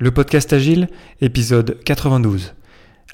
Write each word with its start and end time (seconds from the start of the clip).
Le 0.00 0.12
podcast 0.12 0.52
Agile, 0.52 0.88
épisode 1.20 1.80
92. 1.84 2.54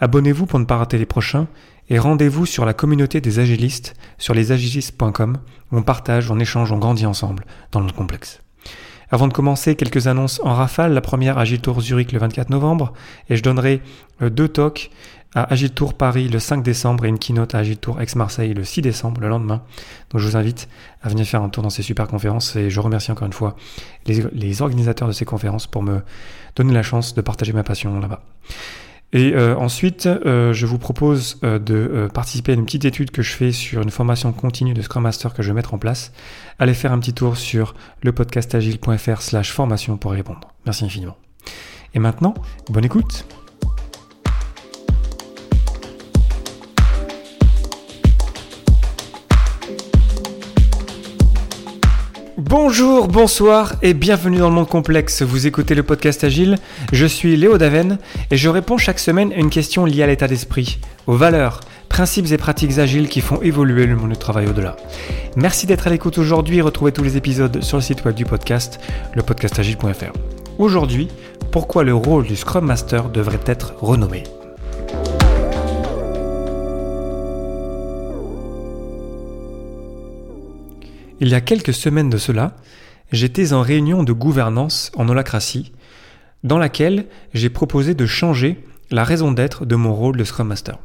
Abonnez-vous 0.00 0.44
pour 0.44 0.58
ne 0.58 0.66
pas 0.66 0.76
rater 0.76 0.98
les 0.98 1.06
prochains 1.06 1.46
et 1.88 1.98
rendez-vous 1.98 2.44
sur 2.44 2.66
la 2.66 2.74
communauté 2.74 3.22
des 3.22 3.38
agilistes 3.38 3.94
sur 4.18 4.34
lesagilistes.com 4.34 5.38
où 5.72 5.78
on 5.78 5.82
partage, 5.82 6.30
on 6.30 6.38
échange, 6.38 6.72
on 6.72 6.78
grandit 6.78 7.06
ensemble 7.06 7.46
dans 7.72 7.80
le 7.80 7.90
complexe. 7.90 8.42
Avant 9.10 9.28
de 9.28 9.32
commencer, 9.32 9.76
quelques 9.76 10.08
annonces 10.08 10.42
en 10.44 10.52
rafale. 10.52 10.92
La 10.92 11.00
première, 11.00 11.38
Agile 11.38 11.62
Tour 11.62 11.80
Zurich 11.80 12.12
le 12.12 12.18
24 12.18 12.50
novembre 12.50 12.92
et 13.30 13.36
je 13.36 13.42
donnerai 13.42 13.80
euh, 14.20 14.28
deux 14.28 14.48
talks 14.48 14.90
à 15.34 15.52
Agile 15.52 15.70
Tour 15.70 15.94
Paris 15.94 16.28
le 16.28 16.38
5 16.38 16.62
décembre 16.62 17.04
et 17.04 17.08
une 17.08 17.18
keynote 17.18 17.54
à 17.54 17.58
Agile 17.58 17.78
Tour 17.78 18.00
Aix-Marseille 18.00 18.54
le 18.54 18.64
6 18.64 18.82
décembre, 18.82 19.20
le 19.20 19.28
lendemain. 19.28 19.62
Donc 20.10 20.20
je 20.20 20.28
vous 20.28 20.36
invite 20.36 20.68
à 21.02 21.08
venir 21.08 21.26
faire 21.26 21.42
un 21.42 21.48
tour 21.48 21.62
dans 21.62 21.70
ces 21.70 21.82
super 21.82 22.06
conférences 22.06 22.56
et 22.56 22.70
je 22.70 22.80
remercie 22.80 23.10
encore 23.10 23.26
une 23.26 23.32
fois 23.32 23.56
les, 24.06 24.62
organisateurs 24.62 25.08
de 25.08 25.12
ces 25.12 25.24
conférences 25.24 25.66
pour 25.66 25.82
me 25.82 26.02
donner 26.56 26.72
la 26.72 26.82
chance 26.82 27.14
de 27.14 27.20
partager 27.20 27.52
ma 27.52 27.64
passion 27.64 27.98
là-bas. 27.98 28.22
Et 29.12 29.32
euh, 29.34 29.56
ensuite, 29.56 30.06
euh, 30.06 30.52
je 30.52 30.66
vous 30.66 30.78
propose 30.78 31.38
euh, 31.44 31.60
de 31.60 32.08
participer 32.12 32.50
à 32.50 32.54
une 32.56 32.64
petite 32.64 32.84
étude 32.84 33.12
que 33.12 33.22
je 33.22 33.32
fais 33.32 33.52
sur 33.52 33.80
une 33.80 33.90
formation 33.90 34.32
continue 34.32 34.74
de 34.74 34.82
Scrum 34.82 35.04
Master 35.04 35.34
que 35.34 35.42
je 35.42 35.48
vais 35.48 35.54
mettre 35.54 35.72
en 35.72 35.78
place. 35.78 36.12
Allez 36.58 36.74
faire 36.74 36.92
un 36.92 36.98
petit 36.98 37.14
tour 37.14 37.36
sur 37.36 37.74
lepodcastagile.fr 38.02 39.22
slash 39.22 39.52
formation 39.52 39.96
pour 39.96 40.14
y 40.14 40.16
répondre. 40.16 40.40
Merci 40.66 40.84
infiniment. 40.84 41.16
Et 41.94 42.00
maintenant, 42.00 42.34
bonne 42.70 42.84
écoute 42.84 43.24
Bonjour, 52.46 53.08
bonsoir 53.08 53.72
et 53.80 53.94
bienvenue 53.94 54.36
dans 54.36 54.50
le 54.50 54.54
monde 54.54 54.68
complexe. 54.68 55.22
Vous 55.22 55.46
écoutez 55.46 55.74
le 55.74 55.82
podcast 55.82 56.24
Agile. 56.24 56.58
Je 56.92 57.06
suis 57.06 57.38
Léo 57.38 57.56
Daven 57.56 57.96
et 58.30 58.36
je 58.36 58.50
réponds 58.50 58.76
chaque 58.76 58.98
semaine 58.98 59.32
à 59.32 59.36
une 59.36 59.48
question 59.48 59.86
liée 59.86 60.02
à 60.02 60.06
l'état 60.06 60.28
d'esprit, 60.28 60.78
aux 61.06 61.16
valeurs, 61.16 61.60
principes 61.88 62.30
et 62.32 62.36
pratiques 62.36 62.78
agiles 62.78 63.08
qui 63.08 63.22
font 63.22 63.40
évoluer 63.40 63.86
le 63.86 63.96
monde 63.96 64.10
du 64.10 64.18
travail 64.18 64.46
au-delà. 64.46 64.76
Merci 65.36 65.66
d'être 65.66 65.86
à 65.86 65.90
l'écoute 65.90 66.18
aujourd'hui 66.18 66.58
et 66.58 66.60
retrouvez 66.60 66.92
tous 66.92 67.02
les 67.02 67.16
épisodes 67.16 67.62
sur 67.62 67.78
le 67.78 67.82
site 67.82 68.04
web 68.04 68.14
du 68.14 68.26
podcast, 68.26 68.78
lepodcastagile.fr. 69.14 70.12
Aujourd'hui, 70.58 71.08
pourquoi 71.50 71.82
le 71.82 71.94
rôle 71.94 72.24
du 72.24 72.36
Scrum 72.36 72.66
Master 72.66 73.08
devrait 73.08 73.40
être 73.46 73.72
renommé? 73.80 74.22
Il 81.24 81.30
y 81.30 81.34
a 81.34 81.40
quelques 81.40 81.72
semaines 81.72 82.10
de 82.10 82.18
cela, 82.18 82.54
j'étais 83.10 83.54
en 83.54 83.62
réunion 83.62 84.02
de 84.02 84.12
gouvernance 84.12 84.92
en 84.94 85.08
holacratie, 85.08 85.72
dans 86.42 86.58
laquelle 86.58 87.06
j'ai 87.32 87.48
proposé 87.48 87.94
de 87.94 88.04
changer 88.04 88.62
la 88.90 89.04
raison 89.04 89.32
d'être 89.32 89.64
de 89.64 89.74
mon 89.74 89.94
rôle 89.94 90.18
de 90.18 90.24
Scrum 90.24 90.48
Master. 90.48 90.76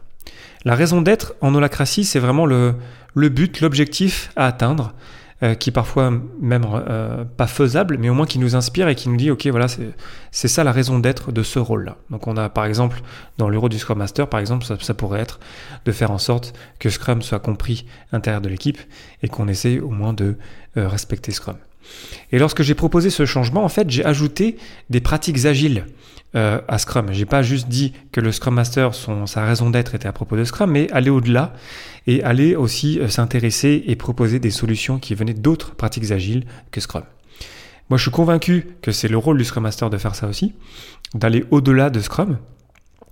La 0.63 0.75
raison 0.75 1.01
d'être 1.01 1.35
en 1.41 1.53
holacratie, 1.53 2.05
c'est 2.05 2.19
vraiment 2.19 2.45
le, 2.45 2.75
le 3.15 3.27
but, 3.27 3.59
l'objectif 3.59 4.31
à 4.37 4.45
atteindre, 4.45 4.93
euh, 5.41 5.55
qui 5.55 5.71
parfois 5.71 6.11
même 6.41 6.65
euh, 6.65 7.23
pas 7.23 7.47
faisable, 7.47 7.97
mais 7.97 8.09
au 8.09 8.13
moins 8.13 8.25
qui 8.25 8.39
nous 8.39 8.57
inspire 8.57 8.89
et 8.89 8.95
qui 8.95 9.07
nous 9.07 9.15
dit, 9.15 9.31
ok, 9.31 9.47
voilà, 9.47 9.67
c'est 10.31 10.47
ça 10.49 10.65
la 10.65 10.73
raison 10.73 10.99
d'être 10.99 11.31
de 11.31 11.43
ce 11.43 11.59
rôle-là. 11.59 11.95
Donc 12.09 12.27
on 12.27 12.35
a 12.35 12.49
par 12.49 12.65
exemple, 12.65 13.01
dans 13.37 13.47
le 13.47 13.57
rôle 13.57 13.69
du 13.69 13.79
Scrum 13.79 13.97
Master, 13.97 14.27
par 14.27 14.41
exemple, 14.41 14.65
ça, 14.65 14.93
pourrait 14.93 15.21
être 15.21 15.39
de 15.85 15.93
faire 15.93 16.11
en 16.11 16.17
sorte 16.17 16.53
que 16.77 16.89
Scrum 16.89 17.21
soit 17.21 17.39
compris 17.39 17.85
à 18.11 18.17
l'intérieur 18.17 18.41
de 18.41 18.49
l'équipe 18.49 18.79
et 19.23 19.29
qu'on 19.29 19.47
essaie 19.47 19.79
au 19.79 19.91
moins 19.91 20.11
de 20.11 20.35
euh, 20.75 20.89
respecter 20.89 21.31
Scrum. 21.31 21.55
Et 22.33 22.37
lorsque 22.37 22.61
j'ai 22.61 22.75
proposé 22.75 23.09
ce 23.09 23.25
changement, 23.25 23.63
en 23.63 23.69
fait, 23.69 23.89
j'ai 23.89 24.03
ajouté 24.03 24.57
des 24.89 24.99
pratiques 24.99 25.45
agiles 25.45 25.85
euh, 26.35 26.61
à 26.67 26.77
Scrum. 26.77 27.07
J'ai 27.11 27.25
pas 27.25 27.41
juste 27.41 27.69
dit 27.69 27.91
que 28.11 28.21
le 28.21 28.31
Scrum 28.31 28.53
Master, 28.53 28.93
son, 28.93 29.25
sa 29.25 29.43
raison 29.43 29.71
d'être 29.71 29.95
était 29.95 30.07
à 30.07 30.11
propos 30.11 30.37
de 30.37 30.43
Scrum, 30.43 30.69
mais 30.69 30.87
aller 30.91 31.09
au-delà 31.09 31.53
et 32.05 32.21
aller 32.21 32.55
aussi 32.55 32.99
euh, 32.99 33.07
s'intéresser 33.07 33.83
et 33.87 33.95
proposer 33.95 34.39
des 34.39 34.51
solutions 34.51 34.99
qui 34.99 35.15
venaient 35.15 35.33
d'autres 35.33 35.73
pratiques 35.73 36.11
agiles 36.11 36.45
que 36.69 36.81
Scrum. 36.81 37.01
Moi, 37.89 37.97
je 37.97 38.03
suis 38.03 38.11
convaincu 38.11 38.67
que 38.83 38.91
c'est 38.91 39.07
le 39.07 39.17
rôle 39.17 39.39
du 39.39 39.43
Scrum 39.43 39.63
Master 39.63 39.89
de 39.89 39.97
faire 39.97 40.13
ça 40.13 40.27
aussi, 40.27 40.53
d'aller 41.15 41.45
au-delà 41.49 41.89
de 41.89 41.99
Scrum, 41.99 42.37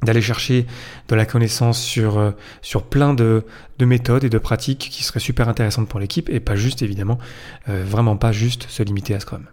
d'aller 0.03 0.21
chercher 0.21 0.67
de 1.07 1.15
la 1.15 1.25
connaissance 1.25 1.81
sur, 1.81 2.19
euh, 2.19 2.31
sur 2.61 2.83
plein 2.83 3.15
de, 3.15 3.45
de, 3.79 3.85
méthodes 3.85 4.25
et 4.25 4.29
de 4.29 4.37
pratiques 4.37 4.89
qui 4.91 5.03
seraient 5.03 5.19
super 5.19 5.49
intéressantes 5.49 5.89
pour 5.89 5.99
l'équipe 5.99 6.29
et 6.29 6.39
pas 6.39 6.55
juste, 6.55 6.83
évidemment, 6.83 7.17
vraiment 7.65 8.15
pas 8.15 8.31
juste 8.31 8.69
se 8.69 8.83
limiter 8.83 9.15
à 9.15 9.19
Scrum. 9.19 9.43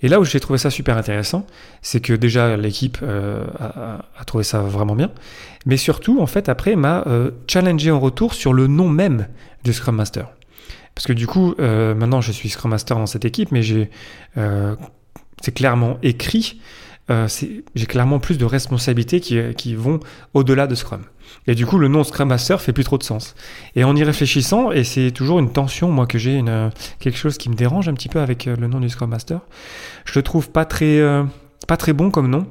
Et 0.00 0.08
là 0.08 0.20
où 0.20 0.24
j'ai 0.24 0.38
trouvé 0.38 0.58
ça 0.58 0.70
super 0.70 0.96
intéressant, 0.96 1.46
c'est 1.82 2.00
que 2.00 2.12
déjà 2.12 2.56
l'équipe 2.56 2.98
euh, 3.02 3.44
a, 3.58 4.24
trouvé 4.24 4.44
ça 4.44 4.60
vraiment 4.60 4.94
bien, 4.94 5.10
mais 5.66 5.76
surtout 5.76 6.20
en 6.20 6.26
fait 6.26 6.48
après 6.48 6.76
m'a 6.76 7.02
euh, 7.06 7.32
challengé 7.48 7.90
en 7.90 7.98
retour 7.98 8.34
sur 8.34 8.52
le 8.52 8.68
nom 8.68 8.88
même 8.88 9.26
du 9.64 9.72
Scrum 9.72 9.96
Master. 9.96 10.28
Parce 10.94 11.06
que 11.06 11.12
du 11.12 11.26
coup, 11.26 11.54
euh, 11.58 11.94
maintenant 11.94 12.20
je 12.20 12.30
suis 12.30 12.48
Scrum 12.48 12.70
Master 12.70 12.96
dans 12.96 13.06
cette 13.06 13.24
équipe, 13.24 13.50
mais 13.52 13.62
j'ai 13.62 13.90
c'est 15.40 15.52
clairement 15.52 15.98
écrit 16.02 16.60
euh, 17.10 17.26
j'ai 17.74 17.86
clairement 17.86 18.18
plus 18.18 18.36
de 18.36 18.44
responsabilités 18.44 19.20
qui, 19.20 19.40
qui 19.54 19.74
vont 19.74 20.00
au-delà 20.34 20.66
de 20.66 20.74
Scrum. 20.74 21.02
Et 21.46 21.54
du 21.54 21.66
coup, 21.66 21.78
le 21.78 21.88
nom 21.88 22.04
Scrum 22.04 22.28
Master 22.28 22.60
fait 22.60 22.72
plus 22.72 22.84
trop 22.84 22.98
de 22.98 23.02
sens. 23.02 23.34
Et 23.74 23.84
en 23.84 23.96
y 23.96 24.04
réfléchissant, 24.04 24.72
et 24.72 24.84
c'est 24.84 25.10
toujours 25.10 25.38
une 25.38 25.50
tension, 25.50 25.90
moi, 25.90 26.06
que 26.06 26.18
j'ai, 26.18 26.34
une, 26.34 26.70
quelque 27.00 27.18
chose 27.18 27.38
qui 27.38 27.48
me 27.48 27.54
dérange 27.54 27.88
un 27.88 27.94
petit 27.94 28.08
peu 28.08 28.20
avec 28.20 28.46
euh, 28.46 28.56
le 28.56 28.66
nom 28.66 28.80
du 28.80 28.88
Scrum 28.88 29.10
Master, 29.10 29.40
je 30.04 30.18
le 30.18 30.22
trouve 30.22 30.50
pas 30.50 30.64
très, 30.64 30.98
euh, 30.98 31.24
pas 31.66 31.76
très 31.76 31.92
bon 31.92 32.10
comme 32.10 32.28
nom. 32.28 32.46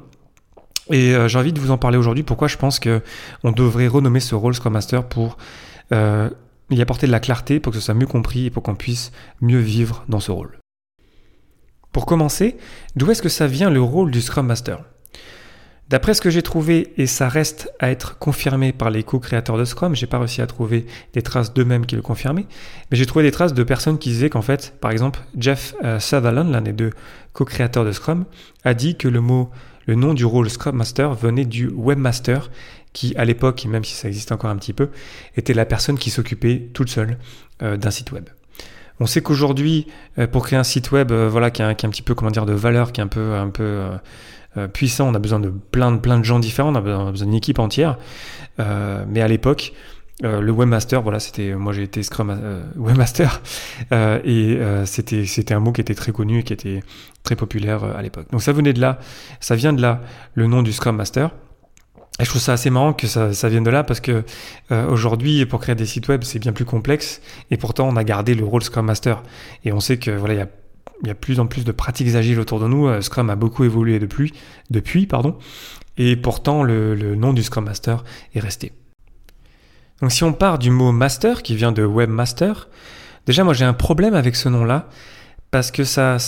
Et 0.90 1.14
j'ai 1.26 1.38
envie 1.38 1.52
de 1.52 1.60
vous 1.60 1.70
en 1.70 1.76
parler 1.76 1.98
aujourd'hui. 1.98 2.22
Pourquoi 2.24 2.48
je 2.48 2.56
pense 2.56 2.80
que 2.80 3.02
on 3.44 3.52
devrait 3.52 3.88
renommer 3.88 4.20
ce 4.20 4.34
rôle 4.34 4.54
Scrum 4.54 4.72
Master 4.72 5.04
pour 5.04 5.36
y 5.92 6.80
apporter 6.80 7.06
de 7.06 7.12
la 7.12 7.20
clarté, 7.20 7.60
pour 7.60 7.74
que 7.74 7.78
ce 7.78 7.84
soit 7.84 7.92
mieux 7.92 8.06
compris 8.06 8.46
et 8.46 8.50
pour 8.50 8.62
qu'on 8.62 8.74
puisse 8.74 9.12
mieux 9.42 9.58
vivre 9.58 10.06
dans 10.08 10.20
ce 10.20 10.30
rôle. 10.30 10.58
Pour 11.92 12.06
commencer, 12.06 12.56
d'où 12.96 13.10
est-ce 13.10 13.22
que 13.22 13.28
ça 13.28 13.46
vient 13.46 13.70
le 13.70 13.80
rôle 13.80 14.10
du 14.10 14.20
Scrum 14.20 14.46
Master? 14.46 14.82
D'après 15.88 16.12
ce 16.12 16.20
que 16.20 16.28
j'ai 16.28 16.42
trouvé, 16.42 16.92
et 16.98 17.06
ça 17.06 17.30
reste 17.30 17.72
à 17.78 17.90
être 17.90 18.18
confirmé 18.18 18.72
par 18.72 18.90
les 18.90 19.02
co-créateurs 19.02 19.56
de 19.56 19.64
Scrum, 19.64 19.94
j'ai 19.94 20.06
pas 20.06 20.18
réussi 20.18 20.42
à 20.42 20.46
trouver 20.46 20.84
des 21.14 21.22
traces 21.22 21.54
d'eux-mêmes 21.54 21.86
qui 21.86 21.96
le 21.96 22.02
confirmaient, 22.02 22.46
mais 22.90 22.98
j'ai 22.98 23.06
trouvé 23.06 23.24
des 23.24 23.30
traces 23.30 23.54
de 23.54 23.62
personnes 23.62 23.98
qui 23.98 24.10
disaient 24.10 24.28
qu'en 24.28 24.42
fait, 24.42 24.74
par 24.82 24.90
exemple, 24.90 25.20
Jeff 25.38 25.74
euh, 25.82 25.98
Sutherland, 25.98 26.50
l'un 26.50 26.60
des 26.60 26.74
deux 26.74 26.90
co-créateurs 27.32 27.86
de 27.86 27.92
Scrum, 27.92 28.26
a 28.64 28.74
dit 28.74 28.98
que 28.98 29.08
le 29.08 29.22
mot, 29.22 29.48
le 29.86 29.94
nom 29.94 30.12
du 30.12 30.26
rôle 30.26 30.50
Scrum 30.50 30.76
Master 30.76 31.14
venait 31.14 31.46
du 31.46 31.68
Webmaster, 31.68 32.50
qui 32.92 33.16
à 33.16 33.24
l'époque, 33.24 33.64
même 33.64 33.84
si 33.84 33.94
ça 33.94 34.08
existe 34.08 34.30
encore 34.30 34.50
un 34.50 34.56
petit 34.56 34.74
peu, 34.74 34.90
était 35.38 35.54
la 35.54 35.64
personne 35.64 35.96
qui 35.96 36.10
s'occupait 36.10 36.68
toute 36.74 36.90
seule 36.90 37.16
euh, 37.62 37.78
d'un 37.78 37.90
site 37.90 38.12
web. 38.12 38.28
On 39.00 39.06
sait 39.06 39.22
qu'aujourd'hui, 39.22 39.86
euh, 40.18 40.26
pour 40.26 40.44
créer 40.44 40.58
un 40.58 40.64
site 40.64 40.90
web, 40.90 41.12
euh, 41.12 41.28
voilà, 41.28 41.50
qui 41.50 41.62
a, 41.62 41.68
un 41.68 41.74
petit 41.74 42.02
peu, 42.02 42.14
comment 42.14 42.30
dire, 42.30 42.46
de 42.46 42.52
valeur, 42.52 42.92
qui 42.92 43.00
est 43.00 43.04
un 43.04 43.08
peu, 43.08 43.34
un 43.34 43.48
peu 43.48 43.86
euh, 44.56 44.68
puissant, 44.68 45.08
on 45.08 45.14
a 45.14 45.18
besoin 45.18 45.40
de 45.40 45.50
plein, 45.50 45.92
de 45.92 45.98
plein 45.98 46.18
de 46.18 46.24
gens 46.24 46.38
différents, 46.38 46.72
on 46.72 46.74
a 46.74 46.80
besoin, 46.80 47.12
d'une 47.12 47.34
équipe 47.34 47.58
entière. 47.58 47.98
mais 48.58 49.20
à 49.20 49.28
l'époque, 49.28 49.72
le 50.20 50.50
webmaster, 50.50 51.00
voilà, 51.00 51.20
c'était, 51.20 51.54
moi 51.54 51.72
j'ai 51.72 51.84
été 51.84 52.02
Scrum 52.02 52.36
webmaster, 52.76 53.40
et 53.92 54.58
c'était, 54.84 55.26
c'était 55.26 55.54
un 55.54 55.60
mot 55.60 55.70
qui 55.70 55.80
était 55.80 55.94
très 55.94 56.10
connu 56.10 56.40
et 56.40 56.42
qui 56.42 56.52
était 56.52 56.82
très 57.22 57.36
populaire 57.36 57.84
à 57.84 58.02
l'époque. 58.02 58.26
Donc 58.32 58.42
ça 58.42 58.52
venait 58.52 58.72
de 58.72 58.80
là, 58.80 58.98
ça 59.38 59.54
vient 59.54 59.72
de 59.72 59.80
là, 59.80 60.02
le 60.34 60.48
nom 60.48 60.62
du 60.62 60.72
Scrum 60.72 60.96
Master. 60.96 61.30
Et 62.20 62.24
je 62.24 62.30
trouve 62.30 62.42
ça 62.42 62.52
assez 62.52 62.68
marrant 62.70 62.92
que 62.92 63.06
ça, 63.06 63.48
vienne 63.48 63.62
de 63.62 63.70
là 63.70 63.84
parce 63.84 64.00
que 64.00 64.24
euh, 64.72 64.88
aujourd'hui, 64.88 65.46
pour 65.46 65.60
créer 65.60 65.76
des 65.76 65.86
sites 65.86 66.08
web, 66.08 66.24
c'est 66.24 66.40
bien 66.40 66.52
plus 66.52 66.64
complexe. 66.64 67.20
Et 67.52 67.56
pourtant, 67.56 67.88
on 67.88 67.96
a 67.96 68.02
gardé 68.02 68.34
le 68.34 68.44
rôle 68.44 68.62
Scrum 68.62 68.86
Master. 68.86 69.22
Et 69.64 69.72
on 69.72 69.78
sait 69.78 69.98
que 69.98 70.10
voilà, 70.10 70.34
il 70.34 70.38
y 70.38 70.40
a, 70.40 70.48
y 71.04 71.10
a 71.10 71.14
plus 71.14 71.38
en 71.38 71.46
plus 71.46 71.64
de 71.64 71.70
pratiques 71.70 72.14
agiles 72.16 72.40
autour 72.40 72.58
de 72.58 72.66
nous. 72.66 72.88
Euh, 72.88 73.00
Scrum 73.02 73.30
a 73.30 73.36
beaucoup 73.36 73.62
évolué 73.62 74.00
depuis, 74.00 74.32
depuis 74.70 75.06
pardon. 75.06 75.38
Et 75.96 76.16
pourtant, 76.16 76.64
le, 76.64 76.96
le 76.96 77.14
nom 77.14 77.32
du 77.32 77.44
Scrum 77.44 77.64
Master 77.64 78.02
est 78.34 78.40
resté. 78.40 78.72
Donc, 80.00 80.10
si 80.10 80.24
on 80.24 80.32
part 80.32 80.58
du 80.58 80.70
mot 80.70 80.90
master 80.92 81.42
qui 81.42 81.54
vient 81.54 81.72
de 81.72 81.84
webmaster, 81.84 82.68
déjà, 83.26 83.44
moi, 83.44 83.54
j'ai 83.54 83.64
un 83.64 83.74
problème 83.74 84.14
avec 84.14 84.34
ce 84.34 84.48
nom-là 84.48 84.88
parce 85.50 85.70
que 85.70 85.84
ça 85.84 86.18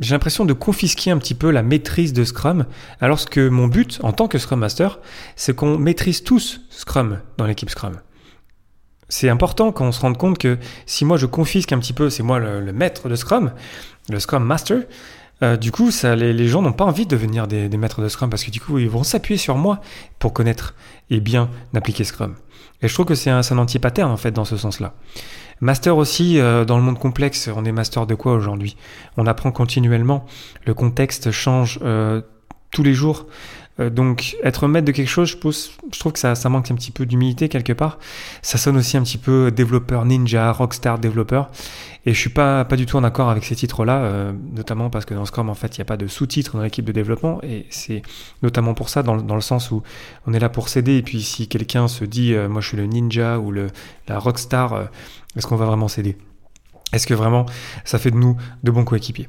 j'ai 0.00 0.14
l'impression 0.14 0.44
de 0.44 0.54
confisquer 0.54 1.10
un 1.10 1.18
petit 1.18 1.34
peu 1.34 1.50
la 1.50 1.62
maîtrise 1.62 2.12
de 2.12 2.24
Scrum, 2.24 2.66
alors 3.00 3.24
que 3.26 3.48
mon 3.48 3.68
but 3.68 4.00
en 4.02 4.12
tant 4.12 4.28
que 4.28 4.38
Scrum 4.38 4.58
Master, 4.58 4.98
c'est 5.36 5.54
qu'on 5.54 5.78
maîtrise 5.78 6.24
tous 6.24 6.62
Scrum 6.70 7.20
dans 7.36 7.46
l'équipe 7.46 7.70
Scrum. 7.70 8.00
C'est 9.08 9.28
important 9.28 9.72
qu'on 9.72 9.92
se 9.92 10.00
rende 10.00 10.16
compte 10.16 10.38
que 10.38 10.58
si 10.86 11.04
moi 11.04 11.16
je 11.16 11.26
confisque 11.26 11.72
un 11.72 11.78
petit 11.78 11.92
peu, 11.92 12.10
c'est 12.10 12.22
moi 12.22 12.38
le, 12.38 12.72
maître 12.72 13.08
de 13.08 13.14
Scrum, 13.14 13.52
le 14.08 14.18
Scrum 14.18 14.44
Master, 14.44 14.84
euh, 15.42 15.56
du 15.56 15.72
coup, 15.72 15.90
les, 16.02 16.48
gens 16.48 16.62
n'ont 16.62 16.72
pas 16.72 16.84
envie 16.84 17.06
de 17.06 17.10
devenir 17.10 17.46
des, 17.46 17.68
des, 17.68 17.76
maîtres 17.76 18.02
de 18.02 18.08
Scrum 18.08 18.30
parce 18.30 18.44
que 18.44 18.50
du 18.50 18.60
coup, 18.60 18.78
ils 18.78 18.90
vont 18.90 19.02
s'appuyer 19.02 19.38
sur 19.38 19.56
moi 19.56 19.80
pour 20.18 20.32
connaître 20.32 20.74
et 21.10 21.20
bien 21.20 21.50
appliquer 21.74 22.04
Scrum. 22.04 22.36
Et 22.82 22.88
je 22.88 22.94
trouve 22.94 23.06
que 23.06 23.14
c'est 23.14 23.30
un, 23.30 23.40
un 23.40 23.58
anti-pattern 23.58 24.10
en 24.10 24.16
fait 24.16 24.30
dans 24.30 24.44
ce 24.44 24.56
sens-là. 24.56 24.94
Master 25.60 25.96
aussi, 25.98 26.38
euh, 26.38 26.64
dans 26.64 26.78
le 26.78 26.82
monde 26.82 26.98
complexe, 26.98 27.50
on 27.54 27.64
est 27.66 27.72
master 27.72 28.06
de 28.06 28.14
quoi 28.14 28.32
aujourd'hui? 28.32 28.76
On 29.18 29.26
apprend 29.26 29.52
continuellement, 29.52 30.24
le 30.64 30.72
contexte 30.72 31.30
change 31.30 31.78
euh, 31.82 32.22
tous 32.70 32.82
les 32.82 32.94
jours. 32.94 33.26
Euh, 33.78 33.90
donc 33.90 34.36
être 34.42 34.66
maître 34.66 34.86
de 34.86 34.92
quelque 34.92 35.08
chose, 35.08 35.28
je, 35.28 35.36
trouve 35.98 36.12
que 36.12 36.18
ça, 36.18 36.34
ça, 36.34 36.48
manque 36.48 36.70
un 36.70 36.74
petit 36.74 36.90
peu 36.90 37.06
d'humilité 37.06 37.48
quelque 37.48 37.72
part. 37.72 37.98
Ça 38.42 38.58
sonne 38.58 38.76
aussi 38.76 38.96
un 38.96 39.02
petit 39.02 39.18
peu 39.18 39.50
développeur 39.50 40.04
ninja, 40.04 40.50
rockstar 40.52 40.98
développeur. 40.98 41.50
Et 42.06 42.14
je 42.14 42.18
suis 42.18 42.30
pas, 42.30 42.64
pas 42.64 42.76
du 42.76 42.86
tout 42.86 42.96
en 42.96 43.04
accord 43.04 43.28
avec 43.28 43.44
ces 43.44 43.54
titres-là, 43.54 43.98
euh, 43.98 44.32
notamment 44.54 44.90
parce 44.90 45.04
que 45.04 45.14
dans 45.14 45.24
Scrum, 45.26 45.50
en 45.50 45.54
fait, 45.54 45.76
il 45.76 45.80
n'y 45.80 45.82
a 45.82 45.84
pas 45.84 45.98
de 45.98 46.06
sous-titres 46.06 46.56
dans 46.56 46.62
l'équipe 46.62 46.84
de 46.84 46.92
développement. 46.92 47.40
Et 47.42 47.66
c'est 47.70 48.02
notamment 48.42 48.74
pour 48.74 48.88
ça, 48.88 49.02
dans, 49.02 49.16
dans, 49.16 49.34
le 49.34 49.40
sens 49.40 49.70
où 49.70 49.82
on 50.26 50.32
est 50.32 50.38
là 50.40 50.48
pour 50.48 50.68
s'aider. 50.68 50.96
Et 50.96 51.02
puis 51.02 51.22
si 51.22 51.48
quelqu'un 51.48 51.88
se 51.88 52.04
dit, 52.04 52.34
euh, 52.34 52.48
moi 52.48 52.60
je 52.60 52.68
suis 52.68 52.76
le 52.76 52.86
ninja 52.86 53.38
ou 53.38 53.50
le, 53.50 53.68
la 54.08 54.18
rockstar, 54.18 54.88
est-ce 55.36 55.46
qu'on 55.46 55.56
va 55.56 55.66
vraiment 55.66 55.88
s'aider? 55.88 56.16
Est-ce 56.92 57.06
que 57.06 57.14
vraiment 57.14 57.46
ça 57.84 57.98
fait 57.98 58.10
de 58.10 58.16
nous 58.16 58.36
de 58.64 58.70
bons 58.70 58.84
coéquipiers? 58.84 59.28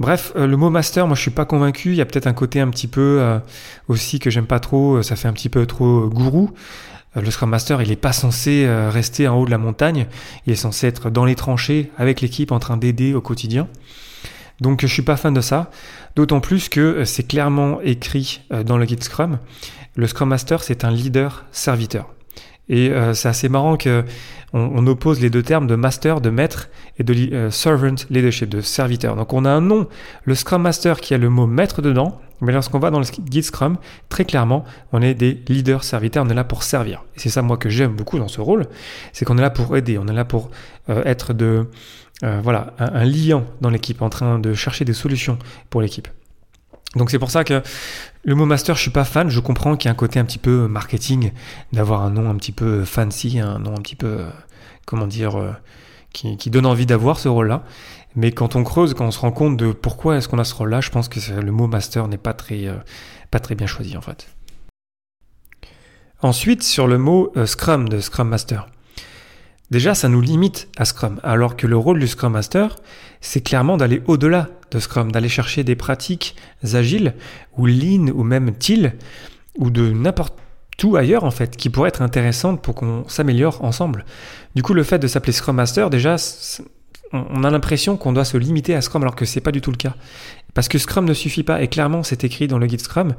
Bref, 0.00 0.32
euh, 0.34 0.46
le 0.46 0.56
mot 0.56 0.70
master, 0.70 1.06
moi 1.06 1.14
je 1.14 1.22
suis 1.22 1.30
pas 1.30 1.44
convaincu. 1.44 1.90
Il 1.90 1.96
y 1.96 2.00
a 2.00 2.06
peut-être 2.06 2.26
un 2.26 2.32
côté 2.32 2.60
un 2.60 2.68
petit 2.68 2.88
peu 2.88 3.18
euh, 3.20 3.38
aussi 3.88 4.18
que 4.18 4.28
j'aime 4.28 4.46
pas 4.46 4.58
trop. 4.58 4.96
Euh, 4.96 5.02
ça 5.02 5.14
fait 5.14 5.28
un 5.28 5.32
petit 5.32 5.48
peu 5.48 5.66
trop 5.66 6.08
gourou. 6.08 6.50
le 7.14 7.30
Scrum 7.30 7.50
Master, 7.50 7.80
il 7.80 7.92
est 7.92 7.96
pas 7.96 8.12
censé 8.12 8.66
rester 8.90 9.28
en 9.28 9.38
haut 9.38 9.46
de 9.46 9.50
la 9.52 9.58
montagne. 9.58 10.06
Il 10.46 10.52
est 10.52 10.56
censé 10.56 10.88
être 10.88 11.10
dans 11.10 11.24
les 11.24 11.36
tranchées 11.36 11.92
avec 11.96 12.20
l'équipe 12.20 12.50
en 12.50 12.58
train 12.58 12.76
d'aider 12.76 13.14
au 13.14 13.20
quotidien. 13.20 13.68
Donc 14.60 14.82
je 14.82 14.88
suis 14.88 15.02
pas 15.02 15.16
fan 15.16 15.32
de 15.32 15.40
ça. 15.40 15.70
D'autant 16.16 16.40
plus 16.40 16.68
que 16.68 17.04
c'est 17.04 17.22
clairement 17.22 17.80
écrit 17.82 18.40
dans 18.66 18.78
le 18.78 18.84
guide 18.84 19.04
Scrum. 19.04 19.38
Le 19.94 20.08
Scrum 20.08 20.28
Master, 20.28 20.64
c'est 20.64 20.84
un 20.84 20.90
leader 20.90 21.44
serviteur. 21.52 22.12
Et 22.68 22.90
euh, 22.90 23.14
c'est 23.14 23.28
assez 23.28 23.48
marrant 23.48 23.76
que 23.76 24.04
on, 24.52 24.86
oppose 24.86 25.20
les 25.20 25.30
deux 25.30 25.42
termes 25.42 25.66
de 25.66 25.74
master, 25.74 26.20
de 26.20 26.30
maître, 26.30 26.68
et 26.98 27.02
de 27.02 27.12
euh, 27.34 27.50
servant 27.50 27.96
leadership, 28.08 28.48
de 28.48 28.60
serviteur. 28.60 29.16
Donc 29.16 29.32
on 29.32 29.44
a 29.44 29.50
un 29.50 29.60
nom, 29.60 29.88
le 30.22 30.34
Scrum 30.36 30.62
Master, 30.62 31.00
qui 31.00 31.12
a 31.12 31.18
le 31.18 31.28
mot 31.28 31.46
maître 31.46 31.82
dedans, 31.82 32.20
mais 32.40 32.52
lorsqu'on 32.52 32.78
va 32.78 32.90
dans 32.90 33.00
le 33.00 33.06
guide 33.18 33.42
Scrum, 33.42 33.78
très 34.08 34.24
clairement, 34.24 34.64
on 34.92 35.02
est 35.02 35.14
des 35.14 35.42
leaders 35.48 35.82
serviteurs, 35.82 36.24
on 36.24 36.28
est 36.28 36.34
là 36.34 36.44
pour 36.44 36.62
servir. 36.62 37.02
Et 37.16 37.20
c'est 37.20 37.30
ça 37.30 37.42
moi 37.42 37.56
que 37.56 37.68
j'aime 37.68 37.96
beaucoup 37.96 38.18
dans 38.18 38.28
ce 38.28 38.40
rôle, 38.40 38.66
c'est 39.12 39.24
qu'on 39.24 39.38
est 39.38 39.42
là 39.42 39.50
pour 39.50 39.76
aider, 39.76 39.98
on 39.98 40.06
est 40.06 40.14
là 40.14 40.24
pour 40.24 40.50
euh, 40.88 41.02
être 41.04 41.32
de 41.32 41.66
voilà 42.22 42.72
un, 42.78 42.94
un 42.94 43.04
liant 43.04 43.44
dans 43.60 43.68
l'équipe, 43.70 44.00
en 44.00 44.08
train 44.08 44.38
de 44.38 44.54
chercher 44.54 44.84
des 44.84 44.94
solutions 44.94 45.36
pour 45.68 45.82
l'équipe. 45.82 46.08
Donc 46.96 47.10
c'est 47.10 47.18
pour 47.18 47.30
ça 47.30 47.44
que 47.44 47.62
le 48.24 48.34
mot 48.34 48.46
master, 48.46 48.76
je 48.76 48.82
suis 48.82 48.90
pas 48.90 49.04
fan. 49.04 49.28
Je 49.28 49.40
comprends 49.40 49.76
qu'il 49.76 49.88
y 49.88 49.90
a 49.90 49.92
un 49.92 49.96
côté 49.96 50.18
un 50.18 50.24
petit 50.24 50.38
peu 50.38 50.68
marketing, 50.68 51.32
d'avoir 51.72 52.02
un 52.02 52.10
nom 52.10 52.30
un 52.30 52.36
petit 52.36 52.52
peu 52.52 52.84
fancy, 52.84 53.38
un 53.38 53.58
nom 53.58 53.72
un 53.72 53.80
petit 53.80 53.96
peu, 53.96 54.20
euh, 54.20 54.30
comment 54.86 55.06
dire, 55.06 55.38
euh, 55.38 55.52
qui, 56.12 56.50
donne 56.50 56.66
envie 56.66 56.86
d'avoir 56.86 57.18
ce 57.18 57.28
rôle-là. 57.28 57.64
Mais 58.16 58.30
quand 58.30 58.54
on 58.54 58.62
creuse, 58.62 58.94
quand 58.94 59.06
on 59.06 59.10
se 59.10 59.18
rend 59.18 59.32
compte 59.32 59.56
de 59.56 59.72
pourquoi 59.72 60.16
est-ce 60.16 60.28
qu'on 60.28 60.38
a 60.38 60.44
ce 60.44 60.54
rôle-là, 60.54 60.80
je 60.80 60.90
pense 60.90 61.08
que 61.08 61.18
le 61.32 61.52
mot 61.52 61.66
master 61.66 62.06
n'est 62.06 62.16
euh, 62.16 62.74
pas 63.30 63.40
très 63.40 63.54
bien 63.54 63.66
choisi 63.66 63.96
en 63.96 64.00
fait. 64.00 64.28
Ensuite, 66.22 66.62
sur 66.62 66.86
le 66.86 66.96
mot 66.96 67.32
Scrum 67.44 67.88
de 67.88 68.00
Scrum 68.00 68.28
Master. 68.28 68.66
Déjà, 69.74 69.96
ça 69.96 70.08
nous 70.08 70.20
limite 70.20 70.68
à 70.76 70.84
Scrum, 70.84 71.18
alors 71.24 71.56
que 71.56 71.66
le 71.66 71.76
rôle 71.76 71.98
du 71.98 72.06
Scrum 72.06 72.34
Master, 72.34 72.76
c'est 73.20 73.40
clairement 73.40 73.76
d'aller 73.76 74.04
au-delà 74.06 74.50
de 74.70 74.78
Scrum, 74.78 75.10
d'aller 75.10 75.28
chercher 75.28 75.64
des 75.64 75.74
pratiques 75.74 76.36
agiles, 76.74 77.14
ou 77.56 77.66
Lean, 77.66 78.06
ou 78.14 78.22
même 78.22 78.54
TIL, 78.54 78.94
ou 79.58 79.70
de 79.70 79.90
n'importe 79.90 80.38
où 80.84 80.94
ailleurs 80.94 81.24
en 81.24 81.32
fait, 81.32 81.56
qui 81.56 81.70
pourraient 81.70 81.88
être 81.88 82.02
intéressantes 82.02 82.62
pour 82.62 82.76
qu'on 82.76 83.02
s'améliore 83.08 83.64
ensemble. 83.64 84.04
Du 84.54 84.62
coup, 84.62 84.74
le 84.74 84.84
fait 84.84 85.00
de 85.00 85.08
s'appeler 85.08 85.32
Scrum 85.32 85.56
Master, 85.56 85.90
déjà, 85.90 86.14
on 87.12 87.42
a 87.42 87.50
l'impression 87.50 87.96
qu'on 87.96 88.12
doit 88.12 88.24
se 88.24 88.36
limiter 88.36 88.76
à 88.76 88.80
Scrum, 88.80 89.02
alors 89.02 89.16
que 89.16 89.24
c'est 89.24 89.40
pas 89.40 89.50
du 89.50 89.60
tout 89.60 89.72
le 89.72 89.76
cas. 89.76 89.96
Parce 90.54 90.68
que 90.68 90.78
Scrum 90.78 91.04
ne 91.04 91.14
suffit 91.14 91.42
pas, 91.42 91.62
et 91.62 91.66
clairement, 91.66 92.04
c'est 92.04 92.22
écrit 92.22 92.46
dans 92.46 92.58
le 92.58 92.68
guide 92.68 92.80
Scrum. 92.80 93.14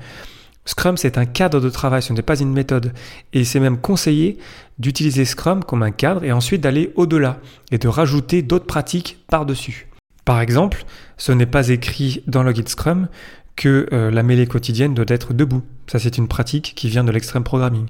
Scrum, 0.66 0.98
c'est 0.98 1.18
un 1.18 1.26
cadre 1.26 1.62
de 1.62 1.70
travail, 1.70 2.02
ce 2.02 2.12
n'est 2.12 2.24
pas 2.24 2.40
une 2.40 2.52
méthode. 2.52 2.92
Et 3.34 3.44
c'est 3.44 3.60
même 3.60 3.78
conseillé 3.78 4.38
d'utiliser 4.80 5.24
Scrum 5.24 5.64
comme 5.64 5.84
un 5.84 5.92
cadre 5.92 6.24
et 6.24 6.32
ensuite 6.32 6.62
d'aller 6.62 6.92
au-delà 6.96 7.40
et 7.72 7.78
de 7.78 7.88
rajouter 7.88 8.42
d'autres 8.42 8.66
pratiques 8.66 9.20
par-dessus. 9.30 9.88
Par 10.26 10.42
exemple, 10.42 10.86
ce 11.18 11.32
n'est 11.32 11.46
pas 11.46 11.70
écrit 11.70 12.24
dans 12.26 12.42
le 12.42 12.52
guide 12.52 12.70
Scrum 12.70 13.08
que 13.56 13.88
euh, 13.94 14.10
la 14.12 14.24
mêlée 14.24 14.48
quotidienne 14.48 14.96
doit 14.96 15.06
être 15.08 15.34
debout. 15.34 15.62
Ça, 15.88 16.00
c'est 16.00 16.18
une 16.18 16.28
pratique 16.28 16.74
qui 16.76 16.90
vient 16.90 17.04
de 17.04 17.12
l'extrême 17.12 17.44
programming. 17.44 17.86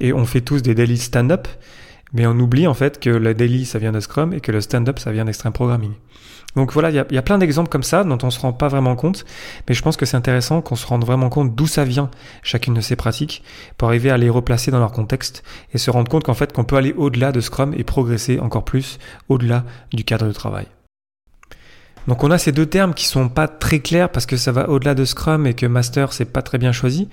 Et 0.00 0.12
on 0.12 0.26
fait 0.26 0.42
tous 0.42 0.62
des 0.62 0.74
daily 0.74 0.98
stand-up, 0.98 1.48
mais 2.12 2.26
on 2.26 2.38
oublie 2.38 2.66
en 2.66 2.74
fait 2.74 3.00
que 3.00 3.10
le 3.10 3.34
daily, 3.34 3.64
ça 3.64 3.78
vient 3.78 3.92
de 3.92 4.00
Scrum 4.00 4.34
et 4.34 4.40
que 4.40 4.52
le 4.52 4.60
stand-up, 4.60 4.98
ça 4.98 5.12
vient 5.12 5.24
d'extrême 5.24 5.52
programming. 5.52 5.92
Donc 6.56 6.72
voilà, 6.72 6.90
il 6.90 6.94
y, 6.94 7.18
a, 7.18 7.22
plein 7.22 7.38
d'exemples 7.38 7.70
comme 7.70 7.82
ça 7.82 8.04
dont 8.04 8.18
on 8.22 8.26
ne 8.26 8.30
se 8.30 8.40
rend 8.40 8.52
pas 8.52 8.68
vraiment 8.68 8.94
compte, 8.94 9.24
mais 9.68 9.74
je 9.74 9.82
pense 9.82 9.96
que 9.96 10.04
c'est 10.04 10.16
intéressant 10.16 10.60
qu'on 10.60 10.76
se 10.76 10.86
rende 10.86 11.04
vraiment 11.04 11.30
compte 11.30 11.54
d'où 11.54 11.66
ça 11.66 11.84
vient 11.84 12.10
chacune 12.42 12.74
de 12.74 12.82
ces 12.82 12.94
pratiques 12.94 13.42
pour 13.78 13.88
arriver 13.88 14.10
à 14.10 14.18
les 14.18 14.28
replacer 14.28 14.70
dans 14.70 14.78
leur 14.78 14.92
contexte 14.92 15.42
et 15.72 15.78
se 15.78 15.90
rendre 15.90 16.10
compte 16.10 16.24
qu'en 16.24 16.34
fait 16.34 16.52
qu'on 16.52 16.64
peut 16.64 16.76
aller 16.76 16.92
au-delà 16.92 17.32
de 17.32 17.40
Scrum 17.40 17.72
et 17.76 17.84
progresser 17.84 18.38
encore 18.38 18.64
plus 18.64 18.98
au-delà 19.28 19.64
du 19.92 20.04
cadre 20.04 20.26
de 20.26 20.32
travail. 20.32 20.66
Donc 22.08 22.24
on 22.24 22.30
a 22.30 22.38
ces 22.38 22.52
deux 22.52 22.66
termes 22.66 22.94
qui 22.94 23.06
sont 23.06 23.28
pas 23.28 23.48
très 23.48 23.80
clairs 23.80 24.10
parce 24.10 24.26
que 24.26 24.36
ça 24.36 24.52
va 24.52 24.68
au-delà 24.68 24.94
de 24.94 25.04
Scrum 25.04 25.46
et 25.46 25.54
que 25.54 25.66
Master 25.66 26.12
c'est 26.12 26.24
pas 26.24 26.42
très 26.42 26.58
bien 26.58 26.72
choisi, 26.72 27.08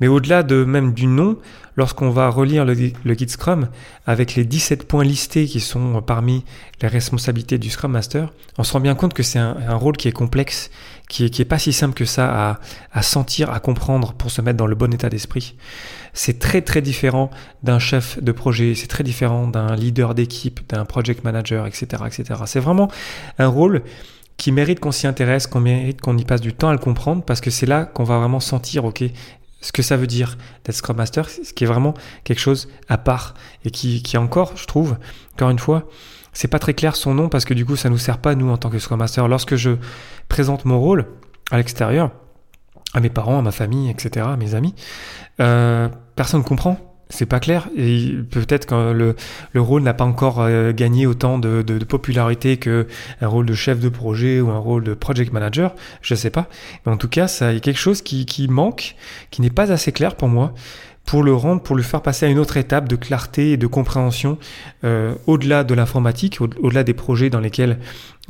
mais 0.00 0.08
au-delà 0.08 0.42
de 0.42 0.64
même 0.64 0.92
du 0.92 1.06
nom, 1.06 1.38
lorsqu'on 1.76 2.10
va 2.10 2.28
relire 2.28 2.64
le, 2.64 2.74
guide 2.74 3.30
Scrum 3.30 3.68
avec 4.06 4.34
les 4.34 4.44
17 4.44 4.86
points 4.86 5.04
listés 5.04 5.46
qui 5.46 5.60
sont 5.60 6.02
parmi 6.02 6.44
les 6.82 6.88
responsabilités 6.88 7.58
du 7.58 7.70
Scrum 7.70 7.92
Master, 7.92 8.32
on 8.58 8.64
se 8.64 8.72
rend 8.72 8.80
bien 8.80 8.94
compte 8.94 9.14
que 9.14 9.22
c'est 9.22 9.38
un, 9.38 9.74
rôle 9.74 9.96
qui 9.96 10.08
est 10.08 10.12
complexe, 10.12 10.70
qui 11.08 11.26
est, 11.26 11.30
qui 11.30 11.42
est 11.42 11.46
pas 11.46 11.58
si 11.58 11.72
simple 11.72 11.94
que 11.94 12.04
ça 12.04 12.50
à, 12.50 12.60
à 12.92 13.02
sentir, 13.02 13.50
à 13.50 13.60
comprendre 13.60 14.12
pour 14.12 14.30
se 14.30 14.40
mettre 14.40 14.56
dans 14.56 14.66
le 14.66 14.74
bon 14.74 14.92
état 14.92 15.08
d'esprit. 15.08 15.56
C'est 16.12 16.38
très 16.38 16.62
très 16.62 16.80
différent 16.80 17.30
d'un 17.64 17.80
chef 17.80 18.22
de 18.22 18.30
projet, 18.30 18.74
c'est 18.76 18.86
très 18.86 19.02
différent 19.02 19.48
d'un 19.48 19.74
leader 19.74 20.14
d'équipe, 20.14 20.60
d'un 20.68 20.84
project 20.84 21.24
manager, 21.24 21.66
etc., 21.66 22.04
etc. 22.06 22.40
C'est 22.46 22.60
vraiment 22.60 22.88
un 23.38 23.48
rôle 23.48 23.82
qui 24.44 24.52
mérite 24.52 24.78
qu'on 24.78 24.92
s'y 24.92 25.06
intéresse, 25.06 25.46
qu'on 25.46 25.60
mérite 25.60 26.02
qu'on 26.02 26.18
y 26.18 26.24
passe 26.26 26.42
du 26.42 26.52
temps 26.52 26.68
à 26.68 26.72
le 26.72 26.78
comprendre, 26.78 27.22
parce 27.22 27.40
que 27.40 27.48
c'est 27.48 27.64
là 27.64 27.86
qu'on 27.86 28.04
va 28.04 28.18
vraiment 28.18 28.40
sentir, 28.40 28.84
ce 29.62 29.72
que 29.72 29.80
ça 29.80 29.96
veut 29.96 30.06
dire 30.06 30.36
d'être 30.66 30.76
Scrum 30.76 30.98
Master, 30.98 31.30
ce 31.30 31.54
qui 31.54 31.64
est 31.64 31.66
vraiment 31.66 31.94
quelque 32.24 32.40
chose 32.40 32.68
à 32.90 32.98
part 32.98 33.32
et 33.64 33.70
qui, 33.70 34.02
qui 34.02 34.18
encore, 34.18 34.54
je 34.54 34.66
trouve, 34.66 34.98
encore 35.32 35.48
une 35.48 35.58
fois, 35.58 35.88
c'est 36.34 36.48
pas 36.48 36.58
très 36.58 36.74
clair 36.74 36.94
son 36.94 37.14
nom 37.14 37.30
parce 37.30 37.46
que 37.46 37.54
du 37.54 37.64
coup, 37.64 37.74
ça 37.74 37.88
nous 37.88 37.96
sert 37.96 38.18
pas 38.18 38.34
nous 38.34 38.50
en 38.50 38.58
tant 38.58 38.68
que 38.68 38.78
Scrum 38.78 38.98
Master. 38.98 39.28
Lorsque 39.28 39.56
je 39.56 39.78
présente 40.28 40.66
mon 40.66 40.78
rôle 40.78 41.06
à 41.50 41.56
l'extérieur, 41.56 42.10
à 42.92 43.00
mes 43.00 43.08
parents, 43.08 43.38
à 43.38 43.42
ma 43.42 43.50
famille, 43.50 43.88
etc., 43.88 44.26
à 44.28 44.36
mes 44.36 44.54
amis, 44.54 44.74
euh, 45.40 45.88
personne 46.16 46.40
ne 46.40 46.44
comprend 46.44 46.93
c'est 47.14 47.26
pas 47.26 47.40
clair. 47.40 47.68
Peut-être 47.74 48.66
que 48.66 48.92
le, 48.92 49.14
le 49.52 49.60
rôle 49.60 49.82
n'a 49.82 49.94
pas 49.94 50.04
encore 50.04 50.40
euh, 50.40 50.72
gagné 50.72 51.06
autant 51.06 51.38
de, 51.38 51.62
popularité 51.84 52.56
que 52.56 52.86
un 53.20 53.28
rôle 53.28 53.46
de 53.46 53.54
chef 53.54 53.78
de 53.80 53.88
projet 53.88 54.40
ou 54.40 54.50
un 54.50 54.58
rôle 54.58 54.84
de 54.84 54.94
project 54.94 55.32
manager. 55.32 55.74
Je 56.02 56.14
sais 56.14 56.30
pas. 56.30 56.48
Mais 56.84 56.92
en 56.92 56.96
tout 56.96 57.08
cas, 57.08 57.28
ça 57.28 57.52
y 57.52 57.56
a 57.56 57.60
quelque 57.60 57.78
chose 57.78 58.02
qui, 58.02 58.26
qui 58.26 58.48
manque, 58.48 58.96
qui 59.30 59.42
n'est 59.42 59.50
pas 59.50 59.72
assez 59.72 59.92
clair 59.92 60.16
pour 60.16 60.28
moi 60.28 60.54
pour 61.04 61.22
le 61.22 61.34
rendre, 61.34 61.62
pour 61.62 61.76
le 61.76 61.82
faire 61.82 62.00
passer 62.00 62.24
à 62.24 62.30
une 62.30 62.38
autre 62.38 62.56
étape 62.56 62.88
de 62.88 62.96
clarté 62.96 63.52
et 63.52 63.56
de 63.58 63.66
compréhension 63.66 64.38
euh, 64.84 65.14
au-delà 65.26 65.62
de 65.62 65.74
l'informatique, 65.74 66.40
au-delà 66.40 66.82
des 66.82 66.94
projets 66.94 67.28
dans 67.28 67.40
lesquels 67.40 67.78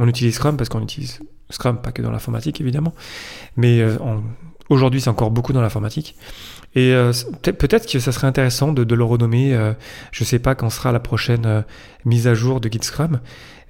on 0.00 0.08
utilise 0.08 0.34
Scrum, 0.34 0.56
parce 0.56 0.68
qu'on 0.68 0.82
utilise 0.82 1.20
Scrum 1.50 1.80
pas 1.80 1.92
que 1.92 2.02
dans 2.02 2.10
l'informatique 2.10 2.60
évidemment, 2.60 2.92
mais 3.56 3.80
euh, 3.80 3.96
aujourd'hui 4.70 5.00
c'est 5.00 5.10
encore 5.10 5.30
beaucoup 5.30 5.52
dans 5.52 5.62
l'informatique. 5.62 6.16
Et 6.74 6.92
euh, 6.92 7.12
peut-être 7.40 7.90
que 7.90 7.98
ça 7.98 8.10
serait 8.10 8.26
intéressant 8.26 8.72
de, 8.72 8.94
le 8.94 9.04
renommer. 9.04 9.54
Euh, 9.54 9.72
je 10.10 10.24
sais 10.24 10.38
pas 10.38 10.54
quand 10.54 10.70
sera 10.70 10.92
la 10.92 11.00
prochaine 11.00 11.46
euh, 11.46 11.62
mise 12.04 12.26
à 12.26 12.34
jour 12.34 12.60
de 12.60 12.68
Git 12.68 12.82
Scrum, 12.82 13.20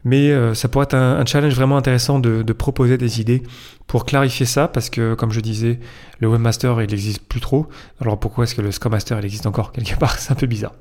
mais 0.04 0.30
euh, 0.30 0.54
ça 0.54 0.68
pourrait 0.68 0.84
être 0.84 0.94
un, 0.94 1.18
un, 1.18 1.26
challenge 1.26 1.54
vraiment 1.54 1.76
intéressant 1.76 2.18
de, 2.18 2.42
de, 2.42 2.52
proposer 2.54 2.96
des 2.96 3.20
idées 3.20 3.42
pour 3.86 4.06
clarifier 4.06 4.46
ça, 4.46 4.68
parce 4.68 4.88
que 4.88 5.14
comme 5.14 5.32
je 5.32 5.40
disais, 5.40 5.80
le 6.20 6.28
webmaster 6.28 6.80
il 6.82 6.90
n'existe 6.90 7.22
plus 7.22 7.40
trop. 7.40 7.68
Alors 8.00 8.18
pourquoi 8.18 8.44
est-ce 8.44 8.54
que 8.54 8.62
le 8.62 8.72
Scrum 8.72 8.92
Master 8.92 9.18
il 9.18 9.24
existe 9.26 9.46
encore 9.46 9.72
quelque 9.72 9.98
part? 9.98 10.18
C'est 10.18 10.32
un 10.32 10.36
peu 10.36 10.46
bizarre. 10.46 10.72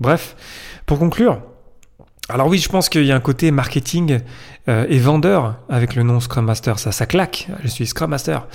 Bref, 0.00 0.36
pour 0.86 0.98
conclure. 0.98 1.42
Alors 2.30 2.46
oui, 2.46 2.58
je 2.58 2.68
pense 2.68 2.88
qu'il 2.88 3.04
y 3.04 3.12
a 3.12 3.16
un 3.16 3.20
côté 3.20 3.50
marketing 3.50 4.20
et 4.68 4.98
vendeur 4.98 5.56
avec 5.68 5.96
le 5.96 6.04
nom 6.04 6.20
Scrum 6.20 6.44
Master. 6.44 6.78
Ça, 6.78 6.92
ça 6.92 7.04
claque. 7.04 7.48
Je 7.64 7.68
suis 7.68 7.88
Scrum 7.88 8.08
Master. 8.08 8.46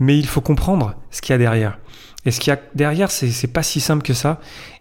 Mais 0.00 0.18
il 0.18 0.26
faut 0.26 0.40
comprendre 0.40 0.96
ce 1.12 1.22
qu'il 1.22 1.32
y 1.32 1.34
a 1.34 1.38
derrière. 1.38 1.78
Et 2.26 2.30
ce 2.30 2.40
qu'il 2.40 2.50
y 2.50 2.54
a 2.54 2.60
derrière, 2.74 3.10
c'est 3.10 3.46
pas 3.46 3.62
si 3.62 3.80
simple 3.80 4.02
que 4.02 4.14
ça. 4.14 4.40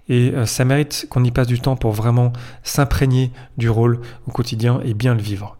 Et 0.09 0.31
euh, 0.33 0.45
ça 0.45 0.65
mérite 0.65 1.07
qu'on 1.09 1.23
y 1.23 1.31
passe 1.31 1.47
du 1.47 1.59
temps 1.59 1.75
pour 1.75 1.91
vraiment 1.91 2.33
s'imprégner 2.63 3.31
du 3.57 3.69
rôle 3.69 4.01
au 4.27 4.31
quotidien 4.31 4.81
et 4.83 4.93
bien 4.93 5.13
le 5.13 5.21
vivre. 5.21 5.57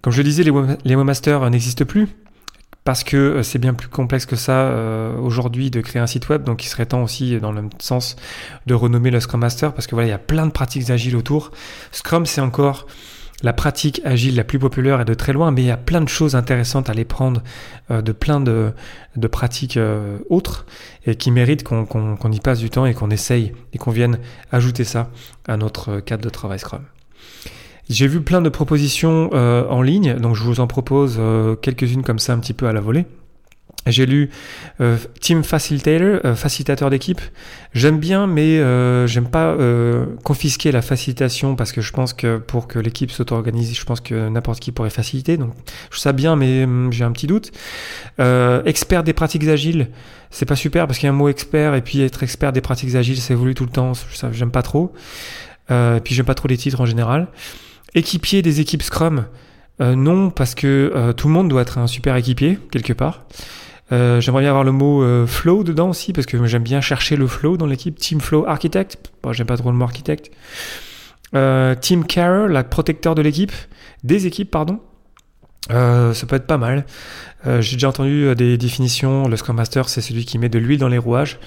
Comme 0.00 0.12
je 0.12 0.18
le 0.18 0.24
disais, 0.24 0.42
les, 0.42 0.96
webmasters 0.96 1.48
n'existent 1.50 1.84
plus 1.84 2.08
parce 2.84 3.04
que 3.04 3.16
euh, 3.16 3.42
c'est 3.42 3.58
bien 3.58 3.74
plus 3.74 3.88
complexe 3.88 4.24
que 4.24 4.36
ça 4.36 4.52
euh, 4.52 5.14
aujourd'hui 5.18 5.70
de 5.70 5.82
créer 5.82 6.00
un 6.00 6.06
site 6.06 6.30
web. 6.30 6.44
Donc 6.44 6.64
il 6.64 6.68
serait 6.68 6.86
temps 6.86 7.02
aussi, 7.02 7.38
dans 7.38 7.52
le 7.52 7.62
même 7.62 7.70
sens, 7.78 8.16
de 8.66 8.74
renommer 8.74 9.10
le 9.10 9.20
Scrum 9.20 9.42
Master 9.42 9.74
parce 9.74 9.86
que 9.86 9.94
voilà, 9.94 10.08
il 10.08 10.10
y 10.10 10.14
a 10.14 10.18
plein 10.18 10.46
de 10.46 10.52
pratiques 10.52 10.88
agiles 10.88 11.16
autour. 11.16 11.50
Scrum, 11.92 12.24
c'est 12.24 12.40
encore 12.40 12.86
la 13.42 13.52
pratique 13.52 14.00
agile 14.04 14.34
la 14.34 14.44
plus 14.44 14.58
populaire 14.58 15.00
et 15.00 15.04
de 15.04 15.14
très 15.14 15.32
loin, 15.32 15.50
mais 15.50 15.62
il 15.62 15.66
y 15.66 15.70
a 15.70 15.76
plein 15.76 16.00
de 16.00 16.08
choses 16.08 16.34
intéressantes 16.34 16.90
à 16.90 16.94
les 16.94 17.04
prendre 17.04 17.42
euh, 17.90 18.02
de 18.02 18.12
plein 18.12 18.40
de, 18.40 18.72
pratiques 19.30 19.76
euh, 19.76 20.18
autres 20.28 20.66
et 21.06 21.14
qui 21.14 21.30
méritent 21.30 21.62
qu'on 21.62 22.32
y 22.32 22.40
passe 22.40 22.58
du 22.58 22.70
temps 22.70 22.86
et 22.86 22.94
qu'on 22.94 23.10
essaye 23.10 23.52
et 23.72 23.78
qu'on 23.78 23.90
vienne 23.90 24.18
ajouter 24.50 24.84
ça 24.84 25.10
à 25.46 25.56
notre 25.56 26.00
cadre 26.00 26.22
de 26.22 26.30
travail 26.30 26.58
Scrum. 26.58 26.82
J'ai 27.88 28.06
vu 28.06 28.20
plein 28.20 28.42
de 28.42 28.48
propositions 28.48 29.30
euh, 29.32 29.66
en 29.68 29.82
ligne, 29.82 30.14
donc 30.14 30.34
je 30.34 30.42
vous 30.42 30.60
en 30.60 30.66
propose 30.66 31.20
quelques-unes 31.62 32.02
comme 32.02 32.18
ça 32.18 32.32
un 32.32 32.38
petit 32.38 32.54
peu 32.54 32.66
à 32.66 32.72
la 32.72 32.80
volée. 32.80 33.06
J'ai 33.86 34.06
lu 34.06 34.30
euh, 34.80 34.96
Team 35.20 35.44
Facilitator, 35.44 36.20
euh, 36.24 36.34
facilitateur 36.34 36.90
d'équipe. 36.90 37.20
J'aime 37.72 37.98
bien, 37.98 38.26
mais 38.26 38.58
euh, 38.58 39.06
j'aime 39.06 39.28
pas 39.28 39.56
confisquer 40.24 40.72
la 40.72 40.82
facilitation 40.82 41.56
parce 41.56 41.72
que 41.72 41.80
je 41.80 41.92
pense 41.92 42.12
que 42.12 42.38
pour 42.38 42.66
que 42.66 42.78
l'équipe 42.78 43.10
s'auto-organise, 43.10 43.76
je 43.76 43.84
pense 43.84 44.00
que 44.00 44.28
n'importe 44.28 44.60
qui 44.60 44.72
pourrait 44.72 44.90
faciliter. 44.90 45.36
Donc, 45.36 45.52
je 45.90 45.98
ça 45.98 46.12
bien, 46.12 46.36
mais 46.36 46.64
hum, 46.64 46.92
j'ai 46.92 47.04
un 47.04 47.12
petit 47.12 47.26
doute. 47.26 47.52
expert 48.18 49.02
des 49.04 49.12
pratiques 49.12 49.46
agiles, 49.48 49.88
c'est 50.30 50.46
pas 50.46 50.56
super 50.56 50.86
parce 50.86 50.98
qu'il 50.98 51.06
y 51.06 51.10
a 51.10 51.12
un 51.12 51.16
mot 51.16 51.28
expert 51.28 51.74
et 51.74 51.82
puis 51.82 52.02
être 52.02 52.22
expert 52.22 52.52
des 52.52 52.60
pratiques 52.60 52.94
agiles, 52.94 53.18
ça 53.18 53.34
évolue 53.34 53.54
tout 53.54 53.64
le 53.64 53.70
temps. 53.70 53.94
Ça, 53.94 54.30
j'aime 54.32 54.50
pas 54.50 54.62
trop. 54.62 54.92
et 55.70 56.00
puis 56.02 56.14
j'aime 56.14 56.26
pas 56.26 56.34
trop 56.34 56.48
les 56.48 56.58
titres 56.58 56.80
en 56.80 56.86
général. 56.86 57.28
Équipier 57.94 58.42
des 58.42 58.60
équipes 58.60 58.82
Scrum. 58.82 59.26
non, 59.80 60.30
parce 60.30 60.54
que 60.54 61.12
tout 61.16 61.28
le 61.28 61.34
monde 61.34 61.48
doit 61.48 61.62
être 61.62 61.78
un 61.78 61.86
super 61.86 62.16
équipier 62.16 62.58
quelque 62.70 62.92
part. 62.92 63.24
Euh, 63.90 64.20
j'aimerais 64.20 64.42
bien 64.42 64.50
avoir 64.50 64.64
le 64.64 64.72
mot 64.72 65.02
euh, 65.02 65.26
flow 65.26 65.64
dedans 65.64 65.90
aussi, 65.90 66.12
parce 66.12 66.26
que 66.26 66.44
j'aime 66.46 66.62
bien 66.62 66.80
chercher 66.80 67.16
le 67.16 67.26
flow 67.26 67.56
dans 67.56 67.66
l'équipe. 67.66 67.98
Team 67.98 68.20
Flow 68.20 68.46
Architect, 68.46 68.98
bon, 69.22 69.32
j'aime 69.32 69.46
pas 69.46 69.56
trop 69.56 69.70
le 69.70 69.76
mot 69.76 69.84
architecte. 69.84 70.30
Euh, 71.34 71.74
team 71.74 72.04
Carer, 72.04 72.48
la 72.48 72.64
protecteur 72.64 73.14
de 73.14 73.22
l'équipe, 73.22 73.52
des 74.04 74.26
équipes, 74.26 74.50
pardon. 74.50 74.80
ça 75.68 76.26
peut 76.26 76.36
être 76.36 76.46
pas 76.46 76.58
mal. 76.58 76.84
J'ai 77.60 77.76
déjà 77.76 77.88
entendu 77.88 78.34
des 78.34 78.58
définitions. 78.58 79.28
Le 79.28 79.36
Scrum 79.36 79.56
Master, 79.56 79.88
c'est 79.88 80.00
celui 80.00 80.24
qui 80.24 80.38
met 80.38 80.48
de 80.48 80.58
l'huile 80.58 80.78
dans 80.78 80.88
les 80.88 80.98
rouages. 80.98 81.38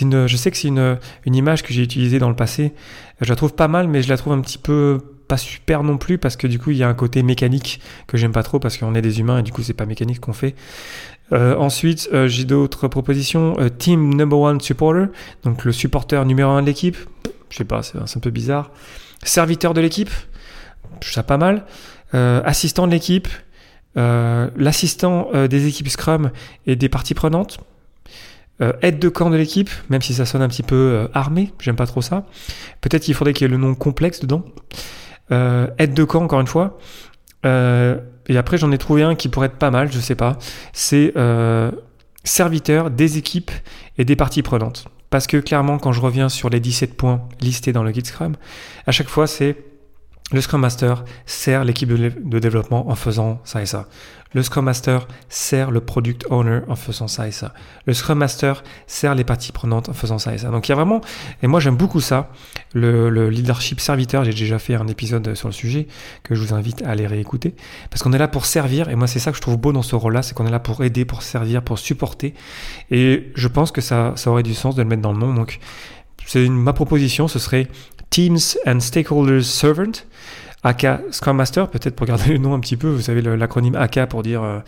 Une, 0.00 0.26
je 0.26 0.36
sais 0.36 0.50
que 0.50 0.56
c'est 0.56 0.68
une, 0.68 0.98
une 1.26 1.34
image 1.34 1.62
que 1.62 1.74
j'ai 1.74 1.82
utilisée 1.82 2.18
dans 2.18 2.28
le 2.28 2.36
passé. 2.36 2.72
Je 3.20 3.28
la 3.28 3.36
trouve 3.36 3.54
pas 3.54 3.68
mal, 3.68 3.88
mais 3.88 4.02
je 4.02 4.08
la 4.08 4.16
trouve 4.16 4.32
un 4.32 4.40
petit 4.40 4.58
peu 4.58 5.00
pas 5.32 5.38
super 5.38 5.82
non 5.82 5.96
plus 5.96 6.18
parce 6.18 6.36
que 6.36 6.46
du 6.46 6.58
coup 6.58 6.72
il 6.72 6.76
y 6.76 6.82
a 6.82 6.88
un 6.88 6.92
côté 6.92 7.22
mécanique 7.22 7.80
que 8.06 8.18
j'aime 8.18 8.32
pas 8.32 8.42
trop 8.42 8.58
parce 8.58 8.76
qu'on 8.76 8.94
est 8.94 9.00
des 9.00 9.18
humains 9.18 9.38
et 9.38 9.42
du 9.42 9.50
coup 9.50 9.62
c'est 9.62 9.72
pas 9.72 9.86
mécanique 9.86 10.20
qu'on 10.20 10.34
fait. 10.34 10.54
Euh, 11.32 11.56
ensuite, 11.56 12.10
euh, 12.12 12.28
j'ai 12.28 12.44
d'autres 12.44 12.86
propositions. 12.86 13.56
Euh, 13.58 13.70
team 13.70 14.12
number 14.14 14.38
one 14.38 14.60
supporter, 14.60 15.08
donc 15.42 15.64
le 15.64 15.72
supporter 15.72 16.22
numéro 16.26 16.50
un 16.50 16.60
de 16.60 16.66
l'équipe. 16.66 16.98
Je 17.48 17.56
sais 17.56 17.64
pas, 17.64 17.82
c'est 17.82 17.96
un 17.96 18.20
peu 18.20 18.28
bizarre. 18.28 18.72
Serviteur 19.22 19.72
de 19.72 19.80
l'équipe, 19.80 20.10
ça 21.00 21.22
pas 21.22 21.38
mal. 21.38 21.64
assistant 22.12 22.86
de 22.86 22.92
l'équipe, 22.92 23.28
l'assistant 23.94 25.30
des 25.48 25.66
équipes 25.66 25.88
Scrum 25.88 26.30
et 26.66 26.76
des 26.76 26.90
parties 26.90 27.14
prenantes. 27.14 27.58
aide 28.82 28.98
de 28.98 29.08
camp 29.08 29.30
de 29.30 29.36
l'équipe, 29.36 29.70
même 29.88 30.02
si 30.02 30.12
ça 30.12 30.26
sonne 30.26 30.42
un 30.42 30.48
petit 30.48 30.62
peu 30.62 31.08
armé, 31.14 31.52
j'aime 31.60 31.76
pas 31.76 31.86
trop 31.86 32.02
ça. 32.02 32.26
Peut-être 32.80 33.04
qu'il 33.04 33.14
faudrait 33.14 33.32
qu'il 33.32 33.46
y 33.46 33.48
ait 33.50 33.56
le 33.56 33.58
nom 33.58 33.74
complexe 33.74 34.20
dedans. 34.20 34.44
Aide 35.30 35.94
de 35.94 36.04
camp, 36.04 36.22
encore 36.22 36.40
une 36.40 36.46
fois. 36.46 36.78
Et 38.28 38.36
après, 38.36 38.58
j'en 38.58 38.72
ai 38.72 38.78
trouvé 38.78 39.02
un 39.02 39.14
qui 39.14 39.28
pourrait 39.28 39.46
être 39.46 39.56
pas 39.56 39.70
mal, 39.70 39.90
je 39.92 39.98
sais 39.98 40.14
pas. 40.14 40.38
C'est 40.72 41.12
euh, 41.16 41.70
serviteur 42.24 42.90
des 42.90 43.18
équipes 43.18 43.50
et 43.98 44.04
des 44.04 44.16
parties 44.16 44.42
prenantes. 44.42 44.86
Parce 45.10 45.26
que 45.26 45.36
clairement, 45.36 45.78
quand 45.78 45.92
je 45.92 46.00
reviens 46.00 46.28
sur 46.28 46.48
les 46.48 46.60
17 46.60 46.96
points 46.96 47.22
listés 47.40 47.72
dans 47.72 47.82
le 47.82 47.90
guide 47.90 48.06
Scrum, 48.06 48.36
à 48.86 48.92
chaque 48.92 49.08
fois, 49.08 49.26
c'est 49.26 49.56
le 50.32 50.40
Scrum 50.40 50.60
Master 50.60 51.04
sert 51.26 51.64
l'équipe 51.64 51.88
de, 51.88 52.38
développement 52.38 52.88
en 52.88 52.94
faisant 52.94 53.40
ça 53.44 53.62
et 53.62 53.66
ça. 53.66 53.88
Le 54.34 54.42
Scrum 54.42 54.64
Master 54.64 55.06
sert 55.28 55.70
le 55.70 55.80
Product 55.80 56.24
Owner 56.30 56.60
en 56.66 56.74
faisant 56.74 57.06
ça 57.06 57.28
et 57.28 57.32
ça. 57.32 57.52
Le 57.84 57.92
Scrum 57.92 58.18
Master 58.18 58.64
sert 58.86 59.14
les 59.14 59.24
parties 59.24 59.52
prenantes 59.52 59.90
en 59.90 59.92
faisant 59.92 60.18
ça 60.18 60.34
et 60.34 60.38
ça. 60.38 60.48
Donc 60.48 60.66
il 60.66 60.70
y 60.70 60.72
a 60.72 60.74
vraiment, 60.74 61.02
et 61.42 61.46
moi 61.46 61.60
j'aime 61.60 61.76
beaucoup 61.76 62.00
ça, 62.00 62.30
le, 62.72 63.28
leadership 63.28 63.78
serviteur. 63.78 64.24
J'ai 64.24 64.32
déjà 64.32 64.58
fait 64.58 64.74
un 64.74 64.88
épisode 64.88 65.34
sur 65.34 65.48
le 65.48 65.52
sujet 65.52 65.86
que 66.22 66.34
je 66.34 66.40
vous 66.40 66.54
invite 66.54 66.82
à 66.82 66.90
aller 66.90 67.06
réécouter. 67.06 67.54
Parce 67.90 68.02
qu'on 68.02 68.14
est 68.14 68.18
là 68.18 68.28
pour 68.28 68.46
servir, 68.46 68.88
et 68.88 68.96
moi 68.96 69.06
c'est 69.06 69.18
ça 69.18 69.32
que 69.32 69.36
je 69.36 69.42
trouve 69.42 69.58
beau 69.58 69.72
dans 69.72 69.82
ce 69.82 69.96
rôle-là, 69.96 70.22
c'est 70.22 70.34
qu'on 70.34 70.46
est 70.46 70.50
là 70.50 70.60
pour 70.60 70.82
aider, 70.82 71.04
pour 71.04 71.22
servir, 71.22 71.62
pour 71.62 71.78
supporter. 71.78 72.32
Et 72.90 73.32
je 73.34 73.48
pense 73.48 73.70
que 73.70 73.82
ça, 73.82 74.14
ça 74.16 74.30
aurait 74.30 74.42
du 74.42 74.54
sens 74.54 74.76
de 74.76 74.82
le 74.82 74.88
mettre 74.88 75.02
dans 75.02 75.12
le 75.12 75.18
nom. 75.18 75.34
Donc 75.34 75.60
c'est 76.26 76.48
ma 76.48 76.72
proposition, 76.72 77.28
ce 77.28 77.38
serait 77.38 77.68
Teams 78.12 78.58
and 78.66 78.80
Stakeholders 78.80 79.44
Servant, 79.44 80.04
aka 80.62 81.00
Scrum 81.10 81.38
Master, 81.38 81.68
peut-être 81.68 81.96
pour 81.96 82.06
garder 82.06 82.28
le 82.32 82.38
nom 82.38 82.54
un 82.54 82.60
petit 82.60 82.76
peu, 82.76 82.88
vous 82.88 83.00
savez 83.00 83.22
l'acronyme 83.22 83.74
AK 83.74 84.06
pour 84.06 84.22
dire 84.22 84.42
euh, 84.42 84.60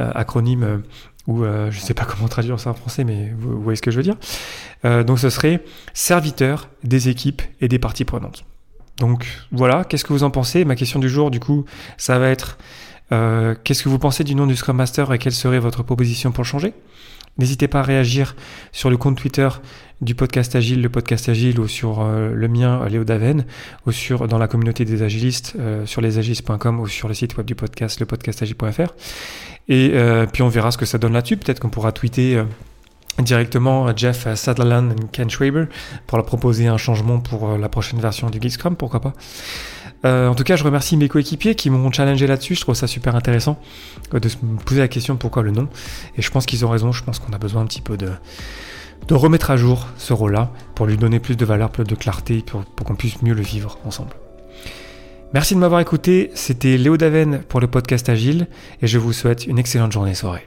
euh, 0.00 0.10
acronyme 0.14 0.62
euh, 0.64 0.78
ou 1.26 1.44
je 1.44 1.76
ne 1.76 1.84
sais 1.84 1.94
pas 1.94 2.04
comment 2.04 2.26
traduire 2.28 2.58
ça 2.58 2.70
en 2.70 2.74
français, 2.74 3.04
mais 3.04 3.32
vous, 3.38 3.62
voyez 3.62 3.76
ce 3.76 3.82
que 3.82 3.92
je 3.92 3.96
veux 3.96 4.02
dire. 4.02 4.16
donc 5.04 5.20
ce 5.20 5.30
serait 5.30 5.62
serviteur 5.94 6.68
des 6.82 7.08
équipes 7.08 7.42
et 7.60 7.68
des 7.68 7.78
parties 7.78 8.04
prenantes. 8.04 8.44
Donc 8.98 9.26
voilà, 9.52 9.84
qu'est-ce 9.84 10.04
que 10.04 10.12
vous 10.12 10.24
en 10.24 10.30
pensez? 10.30 10.64
Ma 10.64 10.74
question 10.74 10.98
du 10.98 11.08
jour, 11.08 11.30
du 11.30 11.38
coup, 11.38 11.66
ça 11.96 12.18
va 12.18 12.30
être 12.30 12.58
qu'est-ce 13.10 13.84
que 13.84 13.88
vous 13.88 14.00
pensez 14.00 14.24
du 14.24 14.34
nom 14.34 14.46
du 14.46 14.56
Scrum 14.56 14.76
Master 14.76 15.12
et 15.12 15.18
quelle 15.18 15.32
serait 15.32 15.60
votre 15.60 15.84
proposition 15.84 16.32
pour 16.32 16.42
le 16.42 16.48
changer? 16.48 16.74
N'hésitez 17.38 17.68
pas 17.68 17.80
à 17.80 17.82
réagir 17.82 18.36
sur 18.72 18.90
le 18.90 18.96
compte 18.96 19.16
Twitter 19.16 19.48
du 20.00 20.14
podcast 20.14 20.56
Agile, 20.56 20.80
le 20.80 20.88
podcast 20.88 21.28
Agile, 21.28 21.60
ou 21.60 21.68
sur 21.68 22.00
euh, 22.00 22.32
le 22.34 22.48
mien, 22.48 22.86
Léo 22.88 23.04
Daven, 23.04 23.44
ou 23.86 24.26
dans 24.26 24.38
la 24.38 24.48
communauté 24.48 24.84
des 24.84 25.02
agilistes, 25.02 25.54
euh, 25.58 25.84
sur 25.86 26.00
lesagilistes.com 26.00 26.80
ou 26.80 26.86
sur 26.86 27.08
le 27.08 27.14
site 27.14 27.36
web 27.36 27.46
du 27.46 27.54
podcast, 27.54 28.00
lepodcastagile.fr. 28.00 28.94
Et 29.68 29.90
euh, 29.94 30.26
puis 30.26 30.42
on 30.42 30.48
verra 30.48 30.70
ce 30.70 30.78
que 30.78 30.86
ça 30.86 30.98
donne 30.98 31.12
là-dessus. 31.12 31.36
Peut-être 31.36 31.60
qu'on 31.60 31.68
pourra 31.68 31.92
tweeter 31.92 32.42
directement 33.18 33.94
Jeff 33.94 34.26
Sutherland 34.34 34.92
et 34.92 35.06
Ken 35.12 35.28
Schwaber 35.28 35.66
pour 36.06 36.16
leur 36.16 36.24
proposer 36.24 36.66
un 36.66 36.78
changement 36.78 37.20
pour 37.20 37.58
la 37.58 37.68
prochaine 37.68 38.00
version 38.00 38.30
du 38.30 38.40
Geek 38.40 38.52
Scrum, 38.52 38.76
pourquoi 38.76 39.00
pas. 39.00 39.12
En 40.04 40.34
tout 40.34 40.44
cas, 40.44 40.56
je 40.56 40.64
remercie 40.64 40.96
mes 40.96 41.08
coéquipiers 41.08 41.54
qui 41.54 41.70
m'ont 41.70 41.92
challengé 41.92 42.26
là-dessus. 42.26 42.54
Je 42.54 42.60
trouve 42.60 42.74
ça 42.74 42.86
super 42.86 43.16
intéressant 43.16 43.60
de 44.12 44.28
se 44.28 44.36
poser 44.64 44.80
la 44.80 44.88
question 44.88 45.16
pourquoi 45.16 45.42
le 45.42 45.50
nom. 45.50 45.68
Et 46.16 46.22
je 46.22 46.30
pense 46.30 46.46
qu'ils 46.46 46.64
ont 46.64 46.70
raison. 46.70 46.92
Je 46.92 47.04
pense 47.04 47.18
qu'on 47.18 47.32
a 47.32 47.38
besoin 47.38 47.62
un 47.62 47.66
petit 47.66 47.82
peu 47.82 47.96
de, 47.96 48.10
de 49.08 49.14
remettre 49.14 49.50
à 49.50 49.56
jour 49.56 49.86
ce 49.98 50.12
rôle-là 50.12 50.50
pour 50.74 50.86
lui 50.86 50.96
donner 50.96 51.20
plus 51.20 51.36
de 51.36 51.44
valeur, 51.44 51.70
plus 51.70 51.84
de 51.84 51.94
clarté, 51.94 52.42
pour, 52.46 52.64
pour 52.64 52.86
qu'on 52.86 52.94
puisse 52.94 53.22
mieux 53.22 53.34
le 53.34 53.42
vivre 53.42 53.78
ensemble. 53.84 54.14
Merci 55.32 55.54
de 55.54 55.60
m'avoir 55.60 55.80
écouté, 55.80 56.32
c'était 56.34 56.76
Léo 56.76 56.96
Daven 56.96 57.42
pour 57.48 57.60
le 57.60 57.68
podcast 57.68 58.08
Agile 58.08 58.48
et 58.82 58.88
je 58.88 58.98
vous 58.98 59.12
souhaite 59.12 59.46
une 59.46 59.60
excellente 59.60 59.92
journée 59.92 60.14
soirée. 60.14 60.44